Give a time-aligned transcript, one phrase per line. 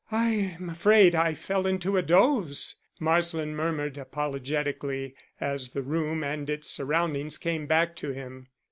[0.11, 0.29] "I
[0.59, 6.71] am afraid I fell into a doze," Marsland murmured apologetically, as the room and its
[6.71, 8.47] surroundings came back to him.